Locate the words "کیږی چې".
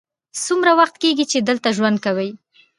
1.03-1.37